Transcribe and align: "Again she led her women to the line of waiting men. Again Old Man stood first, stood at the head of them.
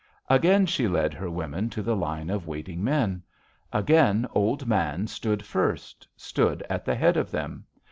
"Again 0.31 0.65
she 0.65 0.87
led 0.87 1.13
her 1.13 1.29
women 1.29 1.69
to 1.69 1.83
the 1.83 1.95
line 1.95 2.31
of 2.31 2.47
waiting 2.47 2.83
men. 2.83 3.21
Again 3.71 4.25
Old 4.31 4.65
Man 4.65 5.05
stood 5.05 5.45
first, 5.45 6.07
stood 6.17 6.63
at 6.71 6.85
the 6.85 6.95
head 6.95 7.17
of 7.17 7.29
them. 7.29 7.67